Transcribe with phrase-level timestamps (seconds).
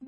[0.00, 0.06] 古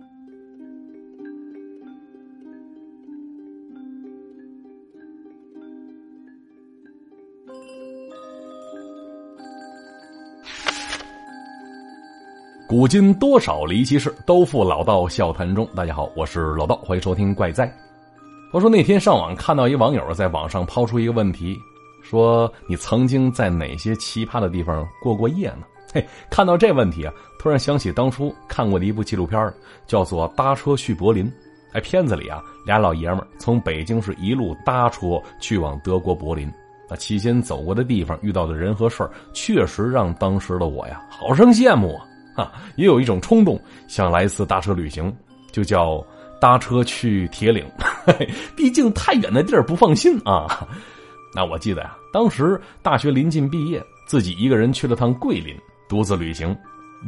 [12.86, 15.68] 今多少离奇事，都付老道笑谈中。
[15.74, 17.66] 大家好，我是老道，欢迎收听《怪哉》。
[18.52, 21.58] 我说那天上网看到一网友在网上抛出一个问题，
[22.00, 25.64] 说你曾经在哪些奇葩的地方过过夜呢？
[25.94, 29.52] 嘿，看到这问题啊，突然想起当初看过的一部纪录片，
[29.86, 31.26] 叫做《搭车去柏林》。
[31.72, 36.52] 哎，片子里啊，俩老爷们从北京市一路搭车去往德国柏林。
[36.88, 42.06] 那期间走过的地方、遇到的人和事儿，确实让当时的我呀，好生羡慕啊。
[42.36, 45.14] 啊，也有一种冲动，想来一次搭车旅行，
[45.52, 46.04] 就叫
[46.40, 47.64] 搭车去铁岭。
[48.06, 50.66] 嘿毕竟太远的地儿不放心啊。
[51.34, 55.54] 那我记得呀，当时大学临近毕业，自己一个人去了趟桂林，
[55.90, 56.56] 独自旅行，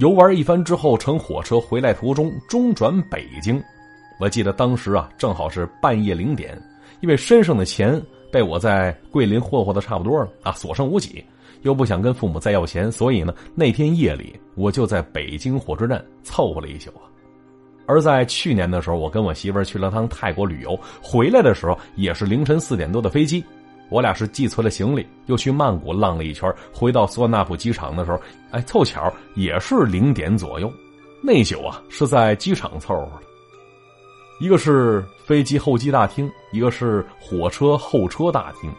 [0.01, 3.63] 游玩一番之后，乘火车回来途中中转北京。
[4.19, 6.61] 我记得当时啊，正好是半夜零点，
[7.01, 11.25] 因为身上的钱被我在桂林霍霍的差不多了啊，所剩无几。
[11.62, 17.06] 又不想跟父母再要钱，所以呢，那天夜里我就在北京火车站凑合了一宿啊。
[17.87, 23.45] 而在去年的时候，我跟我媳妇儿去了趟泰国旅游，回来的时候也是凌晨四点多的飞机。
[23.93, 28.19] 我俩是寄存了行李，又去曼谷浪了一圈，回到索纳普机场的时候，
[28.51, 30.73] 哎，凑巧也是零点左右。
[31.23, 33.23] 那宿啊是在机场凑合的，
[34.41, 38.73] 一个是飞机候机大厅，一个是火车候车大厅，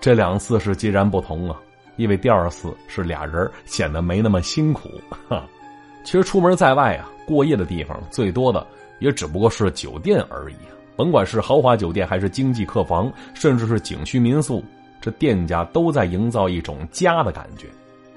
[0.00, 1.60] 这两次是截然不同啊。
[1.96, 4.90] 因为第二次是俩人，显得没那么辛苦。
[5.28, 5.46] 哈，
[6.04, 8.66] 其实出门在外啊，过夜的地方最多的
[8.98, 10.56] 也只不过是酒店而已。
[10.96, 14.64] 甭管是豪华酒店还是经济客房，甚至是景区民宿，
[15.00, 17.66] 这店家都在营造一种家的感觉。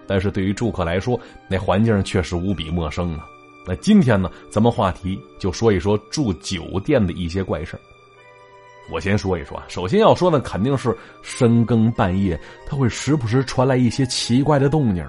[0.08, 3.28] 但是对于住客来说，那环境确实无比陌生啊。
[3.68, 7.78] 那今天呢，咱们话题就说一说住酒店的一些怪事
[8.92, 15.06] 我先说一说啊，首先要说的肯定是深更半夜，他会时不时传来一些奇怪的动静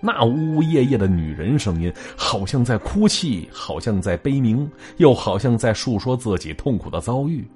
[0.00, 7.46] 那呜呜咽咽的女人声音，好像在哭泣，好像在悲鸣，又好像在诉说自己痛苦的遭遇。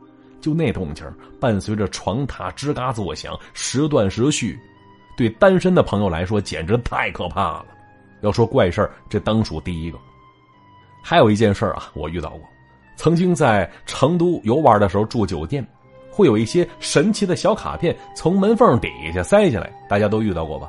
[0.41, 1.06] 就那动静
[1.38, 4.58] 伴随着床榻吱嘎作响，时断时续，
[5.16, 7.66] 对单身的朋友来说简直太可怕了。
[8.22, 9.98] 要说怪事这当属第一个。
[11.00, 12.41] 还有一件事啊，我遇到过。
[12.97, 15.64] 曾经在成都游玩的时候住酒店，
[16.10, 20.69] 会有一些神奇的小卡片从门缝底下塞下来，大家都遇到过吧？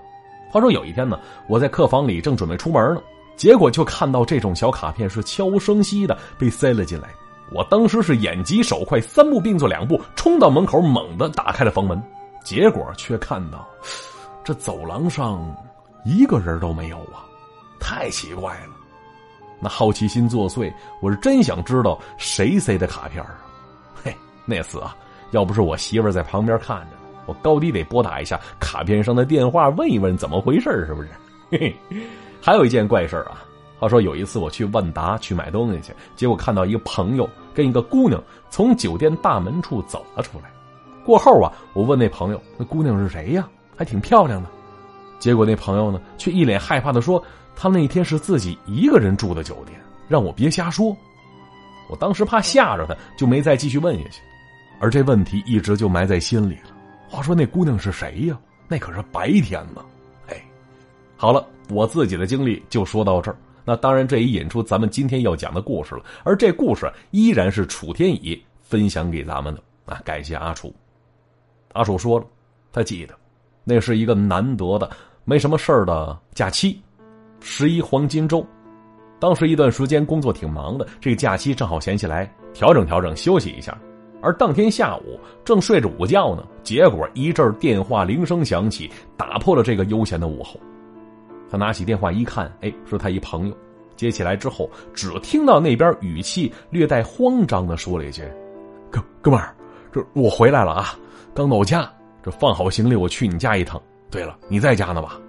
[0.54, 3.02] 话说有一天呢，我在客房里正准备出门呢，
[3.36, 7.10] 结果就看到这种小卡片是悄无声息的被塞了进来。
[7.52, 12.00] 我当时是眼疾手快，三步并作两步冲到门口，猛地打开了房门，
[12.44, 13.68] 结果却看到
[14.44, 15.44] 这走廊上
[16.06, 17.26] 一个人都没有啊！
[17.80, 18.74] 太奇怪了。
[19.60, 20.72] 那好奇心作祟，
[21.02, 23.44] 我是真想知道谁塞的卡片啊！
[24.04, 24.16] 嘿，
[24.46, 24.96] 那次啊，
[25.32, 31.10] 要不是我媳妇在旁边看着，我高低得拨打一下卡片上的电话，问一问怎么回事是不是？
[31.52, 32.02] 嘿嘿，
[32.42, 33.44] 还有一件怪事啊，
[33.80, 40.46] 话说有一次我去万达去买东西去，结果看到一个朋友跟一个姑娘从酒店大门处走了出来。
[41.06, 43.48] 过后啊，我问那朋友，那姑娘是谁呀？
[43.76, 44.50] 还挺漂亮的。
[45.20, 47.24] 结果那朋友呢，却一脸害怕的说。
[47.56, 50.98] 他那天是自己一个人住的酒店，让我别瞎说。
[51.88, 54.22] 我当时怕吓着他，就没再继续问下去。
[54.80, 56.73] 而这问题一直就埋在心里了。
[57.14, 58.40] 话说那姑娘是谁呀？
[58.68, 59.86] 那可是白天呢。
[60.30, 60.44] 哎，
[61.16, 63.38] 好了，我自己的经历就说到这儿。
[63.64, 66.04] 那当然，这也引出咱们今天要讲的故事了。
[66.24, 70.02] 而这故事依然是楚天乙分享给咱们的啊！
[70.04, 70.74] 感谢阿楚。
[71.74, 72.26] 阿楚说了，
[72.72, 73.14] 他记得，
[73.64, 74.90] 那是一个难得的
[75.24, 76.82] 没什么事儿的假期。
[77.42, 78.44] 十一黄金周，
[79.20, 83.78] 当时一段时间工作挺忙的，这个假期正好闲下来调整调整休息一下。
[84.24, 90.58] 而当天下午正睡着午觉呢，结果一阵电话铃声响起，打破了这个悠闲的午后。
[91.52, 93.58] 他拿起电话一看，哎，是他一朋友。
[93.96, 98.24] 接起来之后，只听到那边语气略带慌张的说了一句
[98.90, 99.54] ：“哥哥们儿，
[99.92, 100.98] 这我回来了啊，
[101.34, 101.88] 刚到家，
[102.24, 103.80] 这放好行李，我去你家一趟。
[104.10, 105.20] 对了，你在家呢吧？”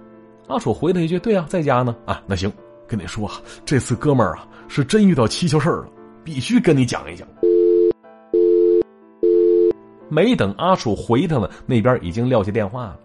[0.49, 2.51] 阿楚回了一句：“对啊，在家呢。”啊，那行，
[2.87, 3.35] 跟你说啊，
[3.67, 5.89] 这次哥们儿啊是真遇到蹊跷事儿了，
[6.25, 7.29] 必须跟你讲一讲。
[10.15, 13.01] 没等阿楚回他呢，那边已经撂下电话了。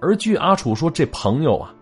[0.00, 1.74] 而据阿楚说，这朋友啊，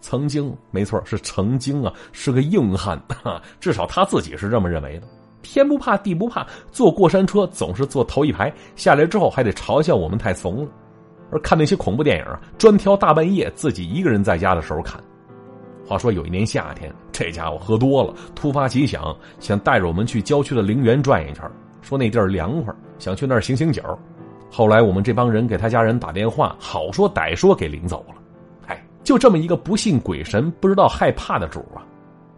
[0.00, 2.98] 曾经没错是曾经啊是个硬汉，
[3.60, 5.06] 至少他自己是这么认为的。
[5.42, 10.70] 天不怕地不怕，坐过山车总是坐头一排，下来之后还得嘲笑我们太怂了。
[11.30, 14.98] 而看那些恐怖电影啊，专挑大半夜自己一个人在家的时候看。
[15.86, 21.44] 话说有一年夏天，这家伙喝多了，突发奇想，想带着我们去郊区的陵园转一圈，
[21.82, 23.82] 说那地儿凉快，想去那儿醒醒酒。
[24.50, 28.14] 后来我们这帮人给他家人打电话，好说歹说给领走了。
[28.66, 31.84] 哎，就这么一个不信鬼神、不知道害怕的主啊！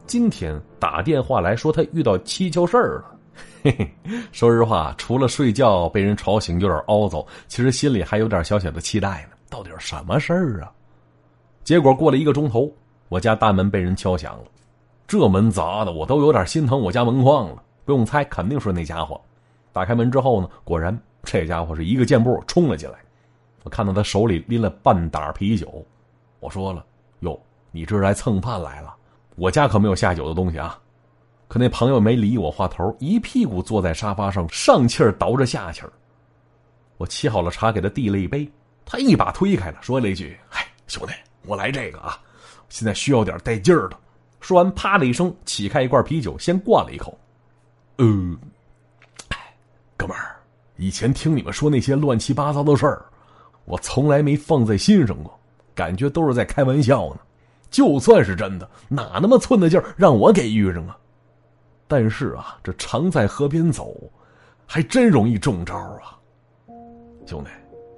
[0.06, 3.16] 今天打电话来说他遇到蹊跷事儿了。
[3.62, 3.88] 嘿嘿，
[4.32, 9.36] 说实话，除了睡觉被人吵醒有点凹糟，其实心里还有点小小的期待呢。
[9.48, 10.72] 到底是什么事儿啊？
[11.62, 12.72] 结果过了一个钟头，
[13.08, 14.44] 我家大门被人敲响了。
[15.06, 17.62] 这门砸的我都有点心疼我家门框了。
[17.84, 19.20] 不用猜，肯定是那家伙。
[19.72, 20.98] 打开门之后呢，果然。
[21.22, 22.98] 这家伙是一个箭步冲了进来，
[23.62, 25.84] 我看到他手里拎了半打啤酒，
[26.40, 26.82] 我说了
[27.20, 27.38] ：“哟，
[27.70, 28.96] 你这是来蹭饭来了？
[29.36, 30.80] 我家可没有下酒的东西啊！”
[31.46, 35.92] 可那朋友没理我，话头一屁股坐在沙发上，上气儿倒着下气儿。
[36.96, 38.50] 我沏好了茶，给他递了一杯，
[38.86, 41.12] 他一把推开了，说了一句：“嗨，兄弟，
[41.44, 42.18] 我来这个啊，
[42.70, 43.96] 现在需要点带劲儿的。”
[44.40, 47.16] 说完，啪的一声起开一罐啤酒，先灌了一口。
[47.98, 48.06] 呃，
[50.00, 50.34] 哥们儿。
[50.78, 53.04] 以前听你们说那些乱七八糟的事儿，
[53.66, 55.38] 我从来没放在心上过，
[55.74, 57.20] 感觉都是在开玩笑呢。
[57.70, 60.96] 就算是真的，哪那么寸的劲儿让我给遇上啊？
[61.86, 63.94] 但是啊，这常在河边走，
[64.64, 66.16] 还真容易中招啊。
[67.26, 67.50] 兄弟，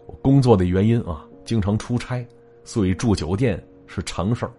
[0.08, 2.26] 我工作的原因啊，经常出差，
[2.64, 4.52] 所以住酒店是常事儿。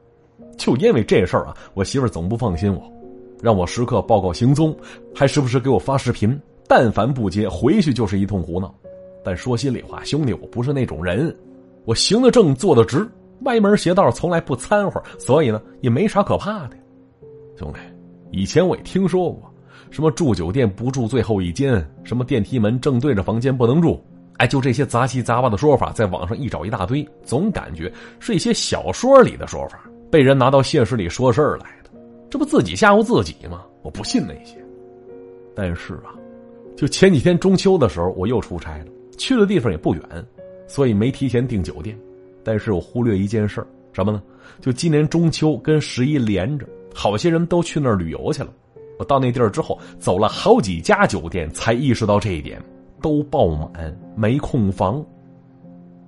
[0.57, 2.89] 就因为这事儿啊，我媳妇总不放心我，
[3.41, 4.73] 让我时刻报告行踪，
[5.13, 6.39] 还时不时给我发视频。
[6.75, 8.73] 但凡不接，回去就是一通胡闹。
[9.23, 11.31] 但说心里话，兄弟，我不是那种人，
[11.85, 13.07] 我行得正，坐得直，
[13.41, 16.75] 歪门邪道从来不掺和，所以呢，也没啥可怕的。
[17.55, 17.79] 兄弟，
[18.31, 19.53] 以前我也听说过，
[19.91, 24.03] 什么住酒店不住最后一间，什么电梯门正对着房间不能住，
[24.37, 29.79] 哎，就这些杂七杂八的说法，在网上一找一大堆，总感觉是一些小说里的说法，
[30.09, 31.91] 被人拿到现实里说事儿来的，
[32.31, 33.61] 这不自己吓唬自己吗？
[33.83, 34.57] 我不信那些。
[35.55, 36.17] 但是啊。
[36.75, 38.85] 就前几天中秋的时候，我又出差了，
[39.17, 40.03] 去的地方也不远，
[40.67, 41.97] 所以没提前订酒店。
[42.43, 44.21] 但是我忽略一件事什么呢？
[44.59, 48.49] 就今年中秋跟十一连着，好些人都去那儿旅游去了。
[48.99, 52.61] 我到那地儿之后，走了好几家酒店，才意识到这一点，
[53.01, 55.03] 都爆满，没空房。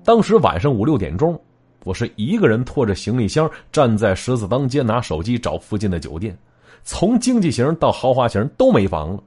[0.04, 1.40] 当时晚上五六点钟，
[1.84, 6.38] 我是一个人拖着行李箱站在十字当街，拿手机找附近的酒店，
[6.84, 9.24] 从经济型到豪华型都没房了。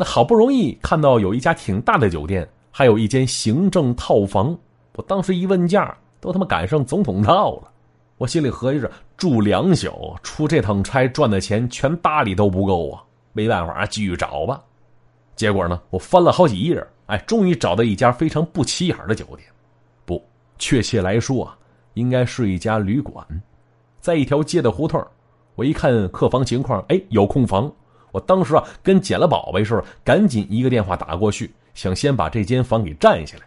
[0.00, 4.56] 那好不容易看到有一家挺大的酒店，还有一间行政套房。
[4.94, 7.68] 我当时一问价，都他妈赶上总统套了。
[8.16, 13.02] 我心里合计着，住两宿，出这趟差赚的钱全搭理都不够啊！
[13.32, 14.62] 没办法，继续找吧。
[15.34, 19.48] 结果呢，我翻了好几页，哎，终于找到一家非常不起眼的酒店。
[20.04, 20.22] 不，
[20.60, 21.58] 确切来说啊，
[21.94, 23.26] 应该是一家旅馆，
[23.98, 25.04] 在一条街的胡同
[25.56, 27.68] 我一看客房情况，哎，有空房。
[28.12, 33.44] 我当时啊，跟捡了宝贝似的，赶紧一个电话打过去，想先把这间房给占下来。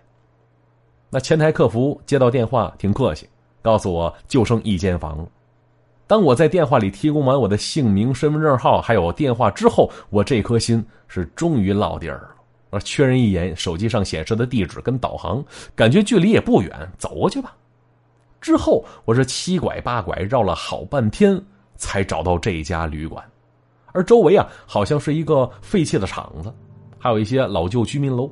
[1.10, 3.28] 那前台客服接到电话，挺客气，
[3.62, 5.28] 告诉我就剩一间房了。
[6.08, 12.31] 当我在电话里提供完我的姓名、身份证号还有电话之后，我这颗心是终于落地儿了。
[12.69, 15.44] 我确认一眼手机上显示的地址跟导航，
[15.75, 17.54] 感觉距离也不远，走过去吧。
[18.40, 21.42] 之后我是七拐八拐绕了好半天，
[21.75, 23.24] 才找到这家旅馆。
[23.93, 26.53] 而周围啊，好像是一个废弃的厂子，
[26.97, 28.31] 还有一些老旧居民楼。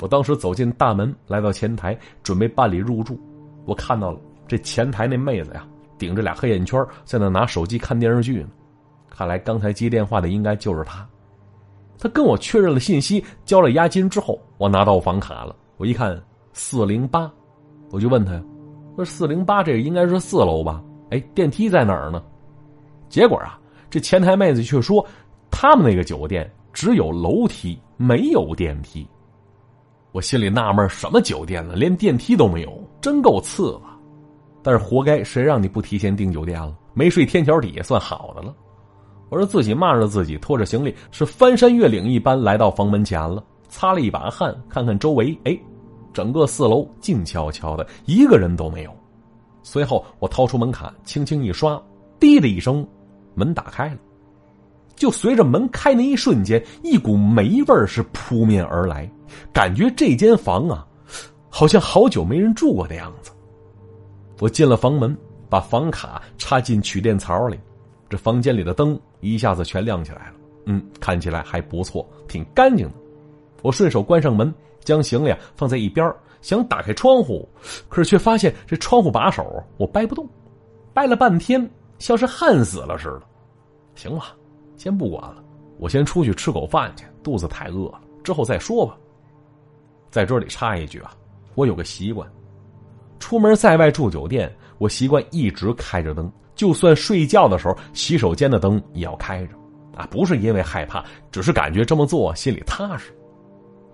[0.00, 3.18] 我当时走进大门，来到前台，准备办理入住。
[3.64, 5.66] 我看到了这前台那妹子呀，
[5.98, 8.48] 顶着俩黑眼圈，在那拿手机看电视剧呢。
[9.10, 11.04] 看来刚才接电话的应该就是她。
[11.98, 15.56] 她跟我确认了信息，交了押金之后，我拿到房卡了。
[15.78, 16.20] 我一看
[16.52, 17.28] 四零八，
[17.90, 18.42] 我就问她呀
[19.04, 20.80] ：“四零八这应该是四楼吧？
[21.10, 22.22] 哎，电梯在哪儿呢？”
[23.10, 23.58] 结果啊。
[23.90, 25.04] 这前台妹子却说，
[25.50, 29.06] 他们那个酒店只有楼梯，没有电梯。
[30.12, 31.74] 我心里纳闷，什么酒店呢？
[31.74, 33.98] 连电梯都没有，真够次吧？
[34.62, 36.76] 但是活该，谁让你不提前订酒店了？
[36.94, 38.54] 没睡天桥底下算好的了。
[39.30, 45.56] 我说自己骂着自己，拖着行李是翻山越岭一般来到房门前了，擦了一把汗，看看周围，哎，
[46.12, 48.90] 整个四楼静悄悄的，一个人都没有。
[49.62, 51.80] 随后我掏出门卡，轻轻一刷，
[52.18, 52.86] 滴的一声。
[53.38, 53.98] 门打开了，
[54.96, 59.08] 就随着门开那一瞬间，一股霉味是扑面而来，
[59.52, 60.84] 感觉这间房啊，
[61.48, 63.30] 好像好久没人住过的样子。
[64.40, 65.16] 我进了房门，
[65.48, 67.58] 把房卡插进取电槽里，
[68.08, 70.34] 这房间里的灯一下子全亮起来了。
[70.66, 72.94] 嗯，看起来还不错，挺干净的。
[73.62, 74.52] 我顺手关上门，
[74.84, 77.48] 将行李放在一边，想打开窗户，
[77.88, 80.28] 可是却发现这窗户把手我掰不动，
[80.92, 81.68] 掰了半天。
[81.98, 83.22] 像是焊死了似的。
[83.94, 84.22] 行了，
[84.76, 85.42] 先不管了，
[85.78, 88.96] 我先出去吃口饭去，肚子太饿了，之后再说吧。
[90.10, 91.12] 在这里插一句啊，
[91.54, 92.26] 我有个习惯，
[93.18, 99.54] 出门在外住酒店，我习惯一直开着灯，就算睡觉的时候，洗手间的灯也要开着。
[99.96, 103.12] 啊，不是因为害怕，只是感觉这么做心里踏实。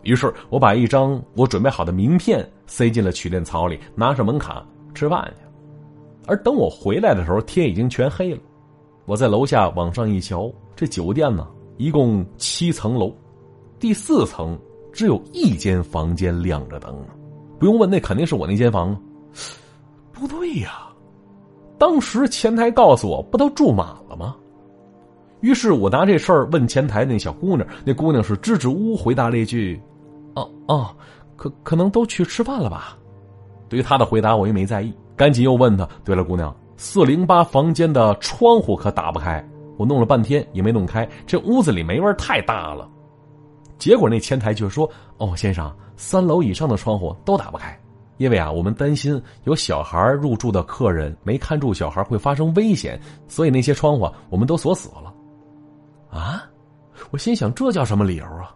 [0.02, 4.62] 于是我把一张我准备好的名片塞进了取电槽里，拿上门卡
[4.94, 5.43] 吃饭去。
[6.26, 8.40] 而等我回来的时候，天已经全黑了。
[9.06, 13.14] 我在楼下往上一瞧，这酒店呢，一共七层楼，
[13.78, 14.58] 第四层
[14.92, 16.96] 只有一间房间亮着灯。
[17.58, 18.98] 不用问，那肯定是我那间房。
[20.12, 20.88] 不对呀，
[21.78, 24.36] 当时前台告诉我，不都住满了吗？
[25.40, 29.78] 于是我拿这事儿问前台那小姑娘，那姑娘是支支吾吾回答了一句
[30.34, 30.96] ：“哦哦，
[31.36, 32.96] 可可能都去吃饭了吧？”
[33.68, 39.44] 对于她的回答，我也没在意，赶紧又问他：“对了，姑娘，四零八房间的窗户可打不开？
[39.76, 42.88] 我弄了半天也没弄开，这屋子里霉味太大了。”
[43.78, 47.78] 结果那前台却说：“哦，先生，三楼以上的窗户都打不开，
[48.18, 55.12] 因为啊，我们担心有小孩入住的客人没看住小孩会发生危险，所以那些窗户我们都锁死了。”
[56.10, 56.44] 啊！
[57.10, 58.54] 我心想，这叫什么理由啊？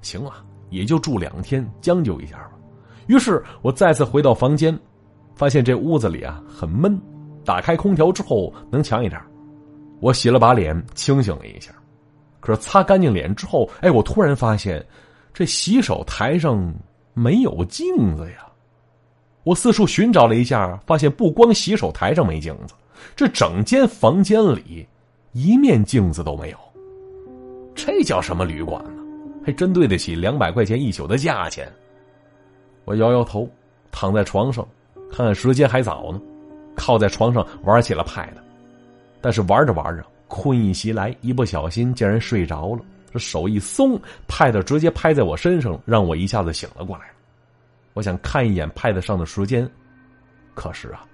[0.00, 0.32] 行了，
[0.70, 2.52] 也就住两天，将就一下吧。
[3.08, 4.78] 于是我再次回到房间，
[5.40, 7.00] 发现这屋子里啊很闷。
[7.46, 9.18] 打开空调之后能强一点。
[9.98, 11.72] 我洗了把脸，清醒了一下。
[12.40, 14.84] 可是擦干净脸之后，哎，我突然发现
[15.32, 16.70] 这洗手台上
[17.14, 18.46] 没有镜子呀。
[19.42, 22.74] 我四处寻找了一下，发现不光洗手台上没镜子，
[23.16, 24.86] 这整间房间里
[25.32, 26.58] 一面镜子都没有。
[27.74, 29.02] 这叫什么旅馆呢？
[29.42, 31.66] 还真对得起两百块钱一宿的价钱。
[32.84, 33.48] 我摇摇头，
[33.90, 34.68] 躺在床上，
[35.12, 36.20] 看看时间还早呢，
[36.74, 38.28] 靠在床上玩起了 Pad。
[39.20, 42.80] 但是玩着玩着，困意袭来，一不小心竟然睡着了。
[43.12, 47.04] 这手一松，Pad 直接拍在我身上，让我一下子醒了过来。
[47.92, 49.68] 我想看一眼 Pad 上的时间，
[50.54, 51.04] 可是啊，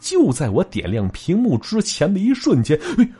[0.00, 2.78] 就在我点亮屏幕之前的一瞬间，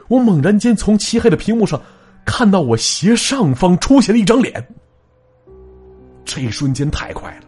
[0.09, 1.81] 我猛然间从漆黑的屏幕上。
[2.27, 4.69] 看到我斜上方出现了一张脸，
[6.27, 7.47] 这一瞬间太快了，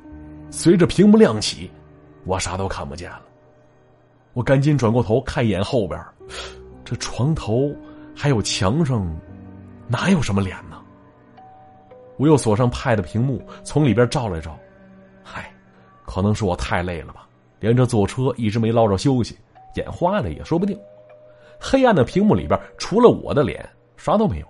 [0.51, 1.71] 随着屏幕亮起，
[2.25, 3.23] 我啥都看不见了。
[4.33, 6.01] 我赶紧转过头看一眼后边，
[6.85, 7.75] 这床头
[8.15, 9.05] 还有墙上，
[9.89, 10.81] 哪有什么脸呢？
[12.17, 14.57] 我又锁上 Pad 屏幕，从里边照了照，
[15.25, 15.53] 嗨，
[16.05, 17.27] 可能是我太累了吧，
[17.59, 19.37] 连着坐车一直没捞着休息，
[19.75, 20.79] 眼花了也说不定。
[21.59, 24.47] 黑暗的屏幕里边，除了我的脸，啥都没有。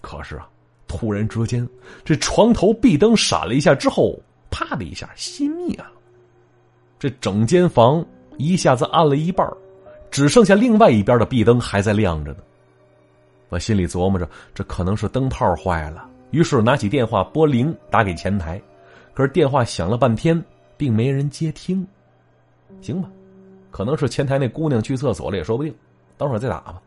[0.00, 0.48] 可是啊，
[0.86, 1.66] 突然之间，
[2.04, 4.18] 这床头壁灯闪了一下之后，
[4.50, 5.92] 啪的一下熄灭了。
[7.00, 8.04] 这整间房
[8.36, 9.50] 一下子暗了一半，
[10.10, 12.38] 只剩下另外一边的壁灯还在亮着呢。
[13.48, 18.60] 我心里琢磨着，这可能是灯泡坏了，于是拿起电话拨铃打给前台。
[19.14, 20.40] 可是电话响了半天，
[20.76, 21.84] 并没人接听。
[22.82, 23.08] 行吧，
[23.70, 25.74] 可能是前台那姑娘去厕所了也说不定，
[26.18, 26.80] 等会儿再打吧。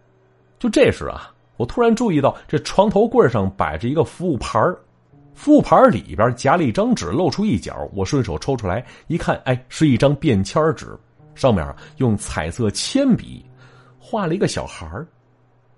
[0.60, 1.34] 就这时啊。
[1.58, 4.60] 我突然注意到，这床头柜上摆着一个服务牌
[5.33, 7.89] 副牌里边夹了一张纸，露出一角。
[7.93, 10.87] 我顺手抽出来一看，哎，是一张便签纸，
[11.35, 13.45] 上面用彩色铅笔
[13.99, 14.87] 画了一个小孩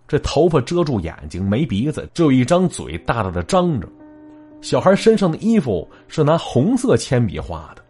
[0.08, 3.88] 这头发遮住眼睛，没鼻子，只有一张嘴大大的张着。
[4.62, 7.84] 小孩身上的衣服是拿红色铅笔画的，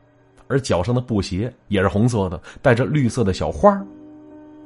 [0.48, 3.82] 而脚上的布鞋也是红色的，带着绿色的小花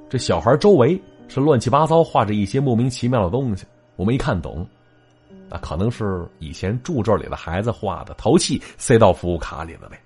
[0.09, 0.99] 这小孩周围。
[1.31, 3.63] 是乱七八糟画着一些莫名其妙的东西，
[3.95, 4.67] 我没看懂，
[5.49, 9.99] 那可能是以前住这里的孩子画的，淘气塞到服务卡里了呗。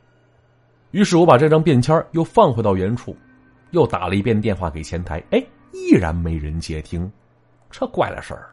[0.92, 3.16] 于是我把这张便签又放回到原处，
[3.72, 7.12] 又打了一遍电话给前台，哎，依然没人接听，
[7.70, 8.48] 这怪了事儿了。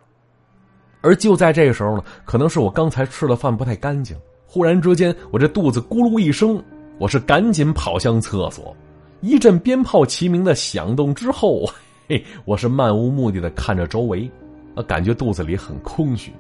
[1.03, 4.17] 而就在这个时候呢，可能是我刚才吃的饭不太干净，
[4.47, 6.63] 忽然之间我这肚子咕噜一声，
[6.99, 8.75] 我是赶紧跑向厕所，
[9.21, 11.65] 一阵鞭炮齐鸣的响动之后。
[12.09, 14.29] 嘿，我是漫无目的的看着周围，
[14.75, 16.33] 啊，感觉肚子里很空虚，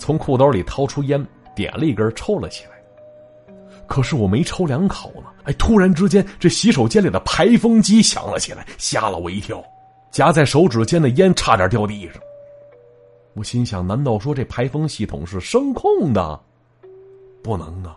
[0.00, 2.70] 从裤兜里掏出烟，点了一根抽了起来。
[3.86, 9.62] 可是我没抽两口呢，哎，突然之间，这洗手间里的排风机响了起来，吓了我一跳，
[10.10, 12.14] 夹在手指间的烟差点掉地上。
[13.34, 16.40] 我心想，难道说这排风系统是声控的？
[17.42, 17.96] 不能啊，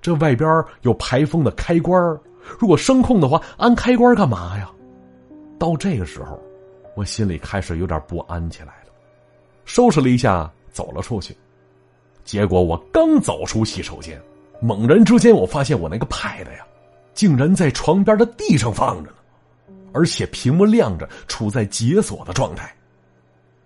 [0.00, 2.18] 这外边有排风的开关，
[2.58, 4.70] 如果声控的话，安开关干嘛呀？
[5.58, 6.40] 到这个时候，
[6.96, 8.92] 我心里开始有点不安起来了。
[9.66, 11.36] 收拾了一下，走了出去。
[12.24, 14.20] 结果我刚走出洗手间，
[14.60, 16.64] 猛然之间，我发现我那个 pad 呀，
[17.14, 19.16] 竟然在床边的地上放着呢。
[19.92, 22.72] 而且屏幕亮着，处在解锁的状态。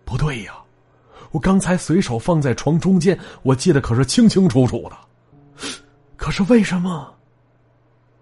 [0.05, 0.55] 不对呀，
[1.33, 4.97] 我刚才随手放在床中间，我记得可是清清楚楚的。
[6.17, 7.13] 可是为什么？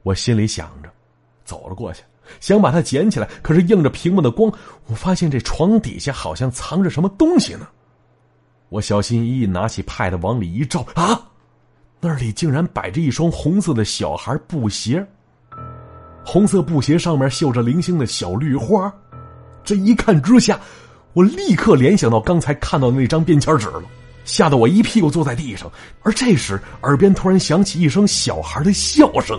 [0.02, 0.90] 我心里想着，
[1.44, 2.02] 走了过去，
[2.40, 4.52] 想把它捡起来，可是映着屏幕的光，
[4.86, 7.68] 我发现这床底下好像藏着什么东西呢。
[8.72, 11.20] 我小心翼翼拿起 Pad 往里一照，啊，
[12.00, 15.06] 那里竟然摆着一双红色的小孩布鞋。
[16.24, 18.90] 红色布鞋上面绣着零星的小绿花，
[19.62, 20.58] 这一看之下，
[21.12, 23.82] 我立刻联想到刚才看到那张便签纸了，
[24.24, 25.70] 吓得我一屁股坐在地上。
[26.02, 29.38] 而这时，耳边突然响起一声小孩的笑声。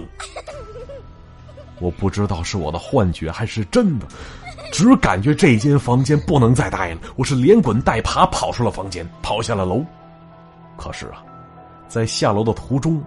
[1.82, 4.06] 我不知道是我的幻觉还是真的，
[4.74, 7.02] 只感觉这间房间不能再待了。
[7.16, 9.86] 我是连滚带爬跑出了房间，跑下了楼。
[10.76, 11.24] 可是啊，
[11.88, 13.00] 在下楼的途中。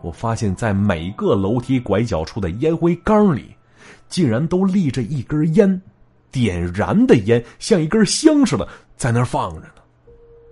[0.00, 3.54] 我发现，在每个楼梯拐角处的烟灰缸里，
[4.08, 5.78] 竟然都立着一根烟，
[6.32, 9.74] 点燃的烟像一根香似的在那儿放着呢。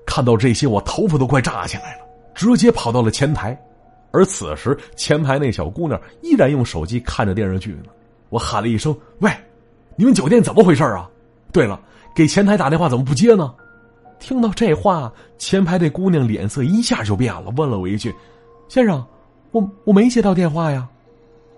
[0.04, 2.04] 看到这些，我头发都快炸起来了，
[2.34, 3.58] 直接跑到了前台。
[4.10, 7.84] 而此时，前排那小姑娘依然用手机看着电视剧呢。
[8.28, 9.30] 我喊了一声：“喂，
[9.96, 11.08] 你们酒店怎么回事啊？
[11.52, 11.80] 对了，
[12.14, 13.54] 给前台打电话怎么不接呢？”
[14.18, 18.14] 听到这话，前排那姑娘脸色一下就变了，问了我一句
[18.68, 19.04] ：“先生。”
[19.52, 20.88] 我我没接到电话呀，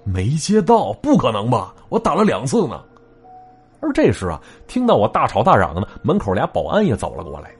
[0.02, 1.72] 没接到，不可能吧？
[1.88, 2.82] 我打了两次呢。
[3.78, 7.52] 而这时啊，听到我大吵大嚷的，门口俩保安也走了过来。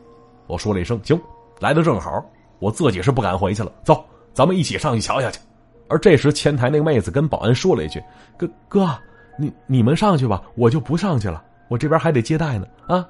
[0.49, 1.17] 我说了一声“行”，
[1.61, 2.21] 来的正好，
[2.59, 3.71] 我自己是不敢回去了。
[3.85, 5.39] 走，咱们一起上去瞧瞧去。
[5.87, 8.03] 而这时前台那妹子跟保安说了一句
[8.37, 8.91] ：“哥哥，
[9.37, 13.07] 你你们上去吧，我就不上去了，我这边还得接待呢。”啊，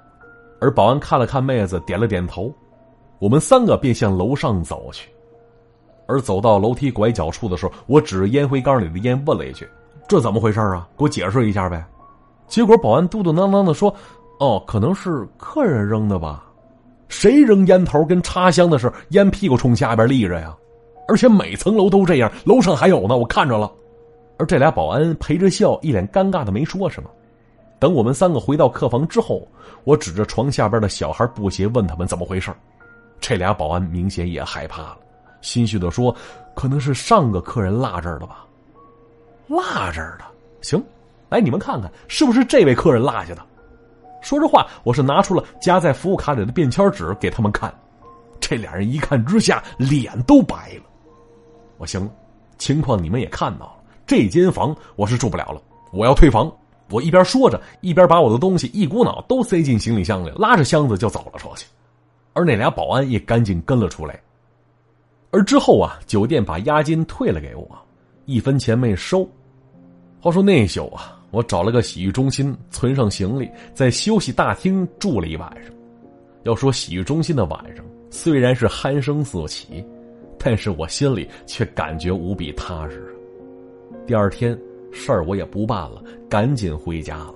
[0.61, 2.53] 而保安看了看妹子，点了点头。
[3.19, 5.09] 我们三个便向楼上走去。
[6.07, 9.67] 而走到楼梯拐角处的时候，我指着烟灰缸里的烟问了一句
[10.07, 10.87] ：“这怎么回事啊？
[10.99, 11.83] 给我解释一下呗。”
[12.47, 13.95] 结果保安嘟嘟囔囔的说
[14.39, 16.45] ：“哦，可能是客人扔的吧？
[17.09, 20.55] 谁扔烟头跟插香的时候，烟屁股冲下边立着呀？
[21.09, 23.71] 而且每层楼都这样，楼上还有呢，我看着了。”
[24.37, 27.11] 而这俩保安陪着笑，一脸尴尬的没说什么。
[27.79, 29.47] 等我们三个回到客房之后，
[29.85, 32.53] 我指着床下边的小孩布鞋问他们怎么回事
[33.21, 34.99] 这俩保安明显也害怕了。
[35.41, 36.15] 心虚的说
[36.57, 38.47] ：“可能是上个客人落这儿了吧，
[39.47, 40.25] 落这儿的。
[40.63, 40.83] 行，
[41.29, 43.43] 来你们看看，是不是这位客人落下的？”
[44.23, 47.73] 说着话，我是拿出了夹在服务卡里的便签纸给他们看。
[48.41, 50.83] 这俩人一看之下，脸都白了。
[51.77, 52.11] 我行了，
[52.57, 53.74] 情况你们也看到了，
[54.07, 55.61] 这间房我是住不了了，
[55.93, 56.53] 我要退房。
[56.91, 61.67] 我一边说着，一边把我的东西一股脑都塞进行李箱里，拉着箱子就走了出去。
[62.35, 64.21] 而那俩保安也赶紧跟了出来。
[65.31, 67.67] 而之后啊，酒店把押金退了给我，
[68.27, 69.27] 一分钱没收。
[70.21, 75.73] 话说那宿啊，我找了个洗浴中心存上行李，在休息大厅住了一晚上。
[76.43, 79.83] 要说洗浴中心的晚上，虽然是鼾声四起，
[80.39, 83.14] 但是我心里却感觉无比踏实。
[84.07, 84.59] 第二天
[84.93, 87.35] 事儿我也不办了，赶紧回家了。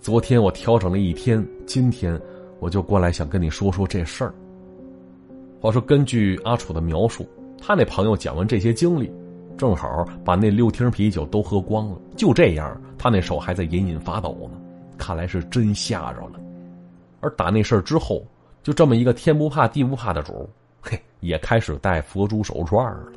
[0.00, 2.20] 昨天我调整了一天，今天
[2.60, 4.34] 我就过来想跟你说说这事儿。
[5.60, 7.26] 话说，根据阿楚的描述，
[7.60, 9.10] 他那朋友讲完这些经历，
[9.56, 12.00] 正好把那六听啤酒都喝光了。
[12.16, 14.58] 就这样，他那手还在隐隐发抖呢，
[14.96, 16.40] 看来是真吓着了。
[17.20, 18.24] 而打那事儿之后，
[18.62, 20.48] 就这么一个天不怕地不怕的主，
[20.80, 23.12] 嘿，也开始戴佛珠手串了。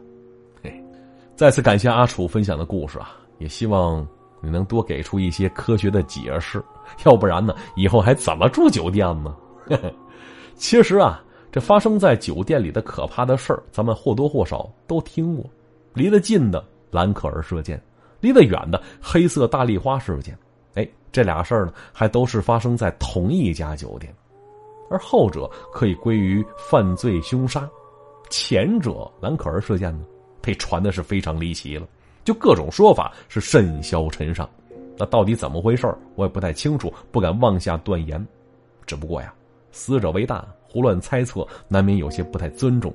[1.41, 4.07] 再次感谢阿楚分享的故事啊，也希望
[4.41, 6.63] 你能多给出一些科学的解释，
[7.03, 9.35] 要不然呢，以后还怎么住酒店呢？
[10.53, 11.19] 其实啊。
[11.51, 15.43] 这发生在酒店里的可怕的事儿，咱们或多或少都听过。
[15.95, 17.81] 离得近的兰克尔事件，
[18.19, 20.37] 离得远的黑色大丽花事件。
[20.75, 24.13] 哎，这俩事儿呢，还都是发生在同一家酒店，
[24.91, 27.67] 而后者可以归于犯罪凶杀，
[28.29, 30.05] 前者兰克尔事件呢，
[30.41, 31.87] 被传的是非常离奇了，
[32.23, 34.49] 就各种说法是甚嚣尘上。
[34.97, 38.25] 那到底怎么回事我也不太清楚，不敢妄下断言。
[38.85, 39.33] 只不过呀，
[39.71, 40.45] 死者为大。
[40.73, 42.93] 胡乱猜测，难免有些不太尊重。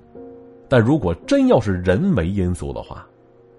[0.66, 3.06] 但如果真要是人为因素的话，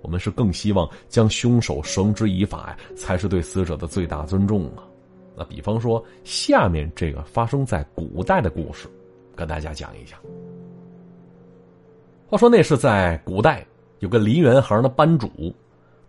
[0.02, 4.82] 我们是更希望将凶手绳之以法呀，才是对死者的最大尊重啊。
[5.36, 8.88] 那比方说，下面这个发生在古代的故事，
[9.36, 10.20] 跟大家讲一讲。
[12.28, 13.64] 话说那是在古代，
[14.00, 15.30] 有个梨园行的班主，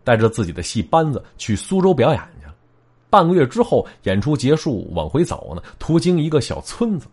[0.05, 2.55] 带着自己的戏班子去苏州表演去了。
[3.11, 7.07] 半个月之后，演出结束，往回走呢，途经一个小村子。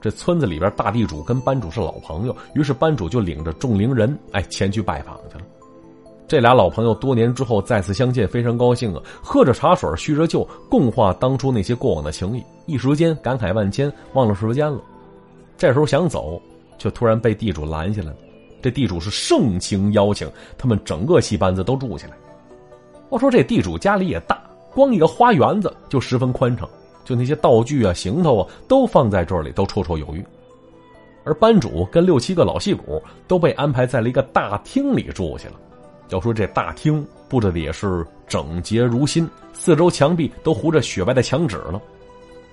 [0.00, 5.44] 这村子里边，大地主跟班主是老朋友，于是班主就领着众伶人，哎，前去拜访去了。
[6.26, 9.02] 这俩老朋友多年之后再次相见，非常高兴啊！
[9.22, 14.80] 喝着茶水，叙着旧，共话当初那些过往的情谊，一时间感慨万千，忘了时间了。
[15.56, 16.40] 这时候想走，
[16.78, 18.16] 却突然被地主拦下来了。
[18.62, 22.14] 这地主是盛情邀请他们整个戏班子都住下来。
[23.08, 24.40] 我说这地主家里也大，
[24.72, 26.66] 光一个花园子就十分宽敞，
[27.04, 30.24] 就那些道具啊、行头啊都放在这里，都绰绰有余。
[31.24, 35.54] 而班主跟六七个老戏骨都被安排在了一个大厅里住下了。
[36.08, 41.80] 要说这大厅布置的也是整洁如新，四周墙壁都糊着雪白的墙纸了。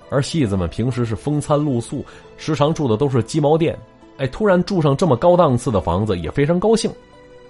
[0.08, 2.04] 而戏子们平时是风餐露宿，
[2.36, 3.78] 时常住的都是鸡毛店，
[4.18, 6.90] 哎，突然住上这么高档次的房子也非常高兴。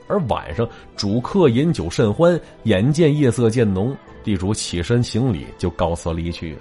[0.06, 6.60] 而晚上主客饮酒甚欢，眼见夜色渐浓，地主起身行礼就告辞离去了。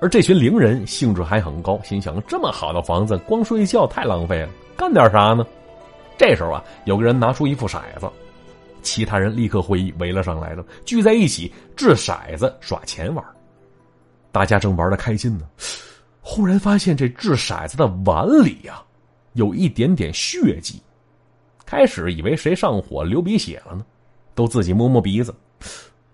[0.00, 5.46] 而这群伶人兴致还很高，心想：这么好的房子，光睡觉太浪费了，干点啥呢？
[6.18, 8.08] 这时候啊，有个人拿出一副骰子。
[8.82, 13.24] 其他人立刻会议围了上来了，聚在一起掷骰子耍钱玩。
[14.32, 15.44] 大家正玩的开心呢，
[16.22, 18.82] 忽然发现这掷骰子的碗里呀，
[19.34, 20.80] 有一点点血迹。
[21.64, 23.84] 开始以为谁上火流鼻血了呢，
[24.34, 25.34] 都自己摸摸鼻子，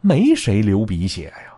[0.00, 1.54] 没谁流鼻血呀。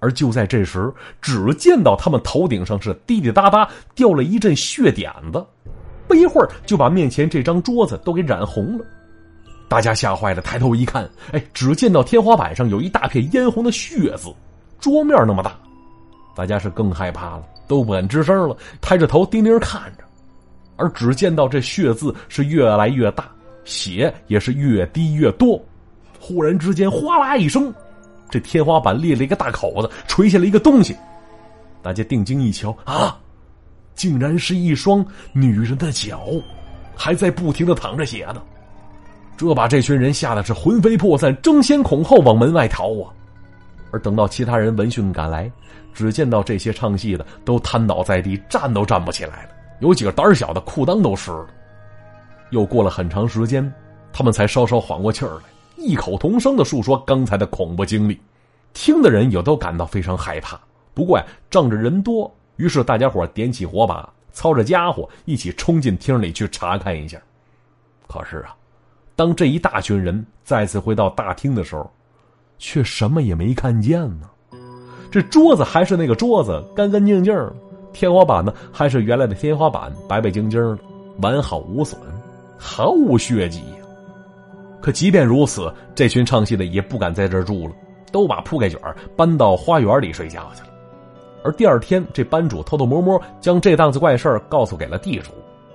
[0.00, 5.46] 而就在这时，只见到他们头顶上是滴滴答答掉了一阵血点子，
[6.08, 8.84] 不一会儿就把面前这张桌子都给染红了。
[9.68, 14.34] 大家吓坏了，抬头一看，哎，只见到天花板上有一大片嫣红的血渍，
[14.80, 15.56] 桌面那么大，
[16.34, 20.02] 大家是更害怕了，都不敢吱声了，抬着头盯盯看着。
[20.76, 23.30] 而只见到这血渍是越来越大，
[23.64, 25.62] 血也是越滴越多。
[26.18, 27.72] 忽然之间，哗啦一声，
[28.30, 30.96] 这天花板裂了一个大口子，垂下了一个东西。
[31.82, 33.18] 大家定睛一瞧，啊，
[33.94, 36.22] 竟然是一双女人的脚，
[36.94, 38.42] 还在不停的淌着血呢。
[39.36, 43.10] 这把这群人吓得是魂飞魄散，争先恐后往门外逃啊！
[43.90, 45.50] 而等到其他人闻讯赶来，
[45.92, 49.48] 只见到这些唱戏的都瘫倒在地，站都站不起来了，
[49.82, 51.48] 有几个胆小的裤裆都湿了。
[52.50, 53.70] 又过了很长时间，
[54.12, 55.42] 他们才稍稍缓过气儿来，
[55.76, 58.18] 异口同声的述说刚才的恐怖经历，
[58.72, 60.58] 听的人也都感到非常害怕。
[60.94, 67.20] 不过呀，仗着人多，于是大家伙点起火把，操着家伙一起冲进厅里去查看一下。
[68.06, 68.56] 可是啊。
[69.14, 71.88] 当这一大群人再次回到大厅的时候，
[72.58, 74.28] 却什么也没看见呢。
[75.10, 77.34] 这桌子还是那个桌子，干干净净；
[77.92, 80.78] 天花板呢，还是原来的天花板，白白净净的，
[81.20, 82.00] 完好无损，
[82.58, 83.62] 毫无血迹。
[84.80, 87.74] 可即便如此，这群唱戏的也不敢在这儿住了，
[88.10, 88.80] 都把铺盖卷
[89.16, 90.68] 搬到花园里睡觉去了。
[91.44, 95.30] 而第二天，这班主偷偷摸摸将这档子怪事告诉给了地主。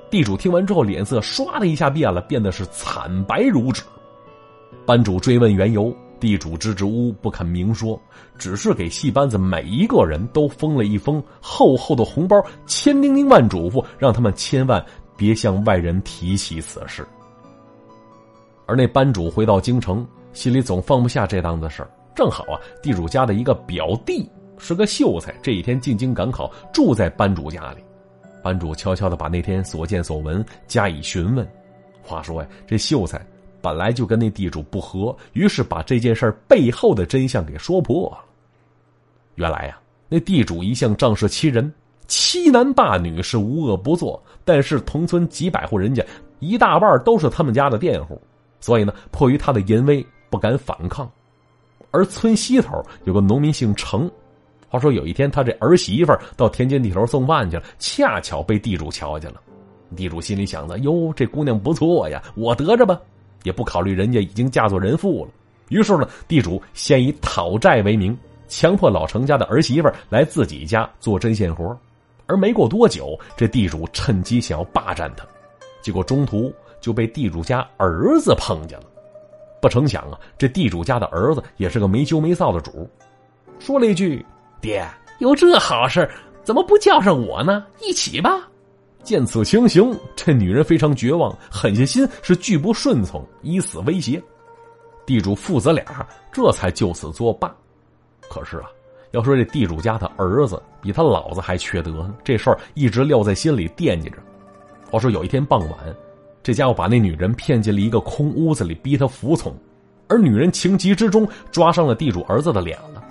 [0.10, 3.84] 地主听完之后，脸色唰的一下变了，变得是惨白如纸。
[4.86, 8.00] 班主追问缘由，地主支支吾吾不肯明说，
[8.38, 14.84] 只是给戏班子每一个人都封了一封厚厚的红包，千叮咛万嘱咐，让他们千万
[15.16, 17.08] 别向外人提起此事。
[18.66, 21.88] 而那班主回到京城，心里总放不下这档子事。
[22.16, 24.28] 正好啊，地主家的一个表弟
[24.58, 27.84] 是个秀才，这一天进京赶考，住在班主家里。
[28.44, 31.48] 班主悄悄的把那天所见所闻加以询问。
[32.02, 33.26] 话说呀，这秀才
[33.68, 38.20] 本来就跟那地主不和，于是把这件事背后的真相给说破了。
[39.36, 39.78] 原来呀，
[40.08, 41.70] 那地主一向仗势欺人，
[42.08, 44.24] 欺男霸女是无恶不作。
[44.46, 46.02] 但是同村几百户人家，
[46.40, 48.18] 一大半都是他们家的佃户，
[48.62, 51.12] 所以呢，迫于他的淫威，不敢反抗。
[51.92, 54.10] 而村西头有个农民姓程。
[54.70, 59.42] 话说有一天，他这儿媳妇到田间地头送饭去了，恰巧被地主瞧见了。
[59.94, 62.98] 地主心里想着：“哟，这姑娘不错呀，我得着吧。”
[63.44, 65.32] 也不考虑人家已经嫁作人妇了。
[65.70, 71.78] 于是呢，地主先以讨债为名，强迫老程家的儿媳妇来自己家做针线活。
[72.26, 75.26] 而没过多久，这地主趁机想要霸占她，
[75.82, 78.86] 结果中途就被地主家儿子碰见了。
[79.62, 82.90] 不成想啊，这地主家的儿子也是个没羞没臊的主，
[83.60, 84.26] 说了一句。
[84.60, 84.88] 爹，
[85.20, 86.10] 有这好事，
[86.44, 87.66] 怎么不叫上我呢？
[87.82, 88.48] 一起吧！
[89.04, 94.22] 见此情形，这女人非常绝望，狠下心是拒不顺从，以死威胁。
[95.06, 97.56] 地主父子俩这才就此作罢。
[98.30, 98.66] 可是啊，
[99.12, 104.18] 要说这地主家的儿子比他老子还缺德呢，这事儿一直撂在心里惦记着。
[104.92, 105.78] 话说有一天傍晚，
[106.44, 109.56] 这家伙把那女人骗进了一个空屋子里，逼她服从，
[110.10, 113.02] 而女人情急之中抓伤了地主儿子的脸了。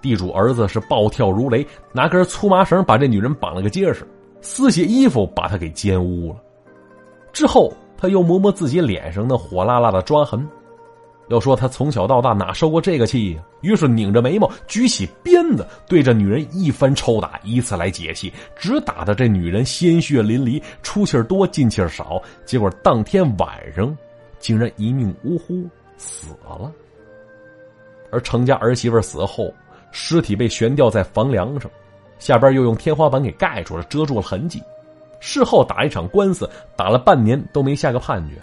[0.00, 4.06] 地主儿子是暴跳如雷，拿根粗麻绳把这女人绑了个结实，
[4.44, 6.36] 撕下衣服把她给奸污了。
[7.32, 10.46] 之后他又摸摸自己脸上那火辣辣的抓痕，
[11.28, 13.42] 要说他从小到大哪受过这个气呀？
[13.62, 22.22] 于是拧着眉毛，举起鞭子，对着女人一番抽打，以此来解气，只打的这女人鲜血淋漓，出气多进气少。
[22.44, 23.96] 结果当天晚上，
[24.38, 25.64] 竟然一命呜呼
[25.96, 26.70] 死了。
[28.12, 29.52] 而程家儿媳妇死后，
[29.90, 31.70] 尸体被悬吊在房梁上，
[32.18, 34.62] 下边又用天花板给盖住了，遮住了痕迹。
[35.20, 38.36] 事后打一场官司，打了半年都没下个判决。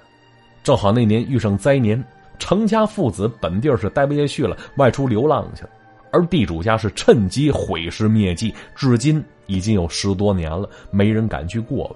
[0.63, 2.03] 正好那年遇上灾年。
[2.39, 5.69] 程家父子本地是待不下去了，外出流浪去了，
[6.11, 11.83] 而地主家是趁机毁尸灭迹，至今已经有十多年了，没人敢去过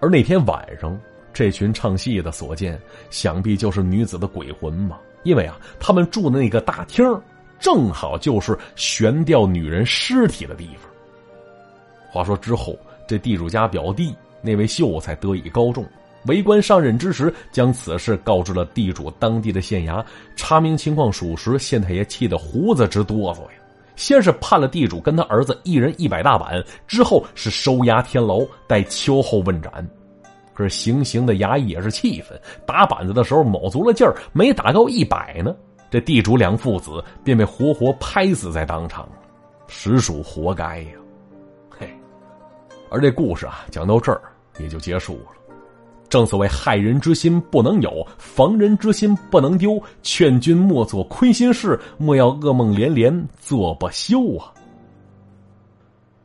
[0.00, 0.98] 而那天晚上，
[1.34, 4.98] 这群唱戏的所见，想必就是女子的鬼魂吧？
[5.22, 7.04] 因为啊，他们住的那个大厅，
[7.60, 10.90] 正好就是悬吊女人尸体的地方。
[12.10, 15.84] 话说之后，这地主家表弟那位秀才得以高中。
[16.26, 20.04] 为官上任之时，将此事告知了地主当地的县衙。
[20.36, 23.50] 查明情况属实，县太爷气得胡子直哆嗦呀。
[23.96, 29.86] 先是判了地主跟他儿子一人一百大板，之后是收押天牢，待秋后问斩。
[30.52, 35.54] 可是行刑的衙役也是气愤，打板子的时候卯足了劲儿，没打够一百呢，
[35.90, 39.08] 这地主两父子便被活活拍死在当场，
[39.66, 40.92] 实属活该呀。
[41.68, 41.92] 嘿，
[42.88, 44.22] 而这故事啊，讲到这儿
[44.58, 45.26] 也就结束了。
[46.08, 49.80] 正所谓害人之心不能有，防人之心不能丢。
[50.02, 54.52] 劝君莫做亏心事，莫要噩梦连连做不休啊！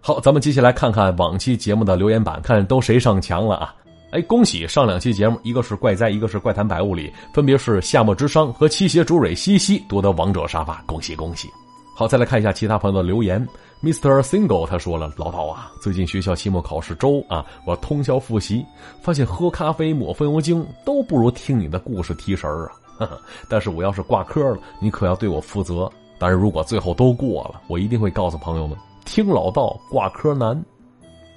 [0.01, 3.75] 好，咱们接下来看看往期节目的留言板，看都谁上墙了啊？
[4.12, 11.50] 哎，恭喜上两期节目，一个是怪哉，一个是怪谈百物里，分别是夏末之殇和七邪主蕊西西夺得王者沙发，恭喜恭喜！
[11.98, 13.46] 好，再来看一下其他朋友的留言。
[13.84, 14.22] Mr.
[14.22, 18.65] Single 他说了：“老道啊，最近学校期末考试周啊，我通宵复习，
[19.02, 23.20] 发现喝咖啡抹风油精都不如听你的故事提神儿啊。
[23.50, 25.91] 但是我要是挂科了，你可要对我负责。
[26.18, 30.52] 但是如果最后都过了，我一定会告诉朋友们，听老道挂科难。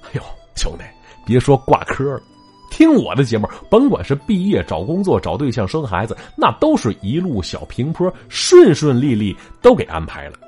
[0.01, 0.21] 哎呦，
[0.55, 0.83] 兄弟，
[1.25, 2.21] 别说挂科了。”
[2.79, 10.39] 听我的节目，甭管是毕业、找工作、找对象、生孩子，那都是一路小平坡，顺顺利利都给安排了。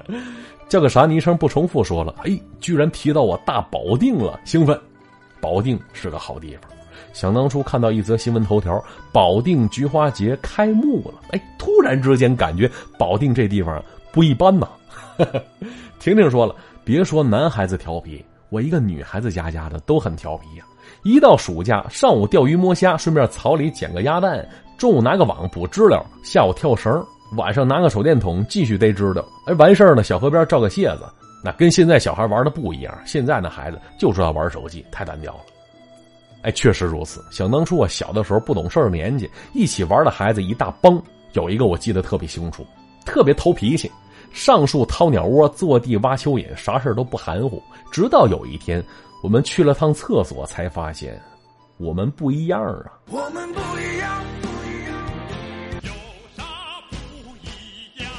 [0.68, 2.14] 叫个啥昵称不重复说了。
[2.24, 4.78] 哎，居然提到我大保定了，兴奋！
[5.40, 6.70] 保定是个好地方。
[7.14, 8.78] 想当初看到一则新闻头条，
[9.10, 11.22] 保定菊花节开幕了。
[11.30, 13.82] 哎，突然之间感觉保定这地方
[14.12, 14.68] 不一般呐。
[15.98, 16.54] 婷婷说了，
[16.84, 20.66] 别说男孩子调皮，我一个女孩子家家的都很调皮呀。
[21.02, 24.38] 一到暑假，上午钓鱼摸虾，顺便草里捡个鸭蛋；
[24.78, 27.02] 中午拿个网捕知了，下午跳绳；
[27.36, 29.24] 晚上拿个手电筒继续逮知了。
[29.46, 31.04] 哎，完事儿呢，小河边照个蟹子。
[31.44, 35.40] 那跟现在小孩玩的不一样，现在那孩子就知道玩手机，太单调了。
[36.42, 37.20] 哎，确实如此。
[37.32, 42.64] 想当初我小的时候不懂事儿年纪，一起玩的孩子一大帮，有一个我记得特别清楚，
[43.04, 43.90] 特别投脾气，
[44.32, 47.60] 上树掏鸟窝，坐地挖蚯蚓，啥事都不含糊。
[47.90, 48.80] 直到有一天。
[49.22, 51.22] 我们去了趟厕所，才发现
[51.78, 52.92] 我们不一样啊！
[53.08, 54.98] 我们不一样，不一样，
[55.82, 55.92] 有
[56.36, 56.42] 啥
[56.90, 56.96] 不
[57.46, 58.10] 一样？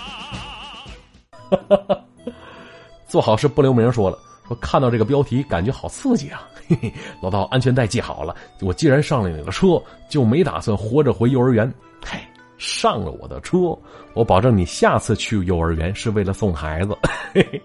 [3.06, 6.48] 做好事不留名，说了说看到这个标题，感觉好刺激啊！
[6.70, 8.34] 嘿嘿，老道，安全带系好了。
[8.62, 11.70] 我既然上了你的车，就没打算活着回幼儿园。
[12.02, 12.18] 嘿，
[12.58, 13.78] 上了我的车，
[14.14, 16.98] 我保证你下次去幼儿园是为了送孩子。
[17.34, 17.62] 嘿嘿。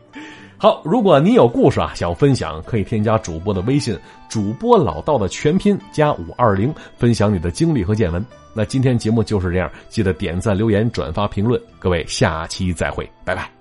[0.61, 3.97] 好，如果你有故事啊，想分享，可以添加主播的微信，
[4.29, 8.25] 主播老道的全拼加五二零，分享你的经历和见闻。
[8.53, 11.61] 那今天节目就是这样，记得点赞、留言、转发、评论。
[11.79, 13.58] 各位，下期再会，拜拜。